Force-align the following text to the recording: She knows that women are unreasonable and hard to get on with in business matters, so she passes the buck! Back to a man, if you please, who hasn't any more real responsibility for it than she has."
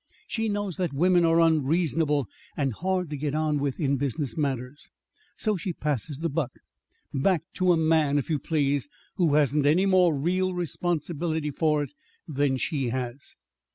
She 0.27 0.49
knows 0.49 0.77
that 0.77 0.93
women 0.93 1.23
are 1.25 1.39
unreasonable 1.39 2.25
and 2.57 2.73
hard 2.73 3.11
to 3.11 3.17
get 3.17 3.35
on 3.35 3.59
with 3.59 3.79
in 3.79 3.97
business 3.97 4.35
matters, 4.35 4.89
so 5.37 5.57
she 5.57 5.73
passes 5.73 6.17
the 6.17 6.27
buck! 6.29 6.49
Back 7.13 7.43
to 7.57 7.71
a 7.71 7.77
man, 7.77 8.17
if 8.17 8.27
you 8.27 8.39
please, 8.39 8.87
who 9.17 9.35
hasn't 9.35 9.67
any 9.67 9.85
more 9.85 10.15
real 10.17 10.55
responsibility 10.55 11.51
for 11.51 11.83
it 11.83 11.91
than 12.27 12.57
she 12.57 12.89
has." 12.89 13.35